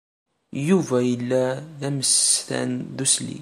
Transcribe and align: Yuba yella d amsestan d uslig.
Yuba 0.67 0.97
yella 1.09 1.43
d 1.79 1.81
amsestan 1.89 2.71
d 2.97 2.99
uslig. 3.05 3.39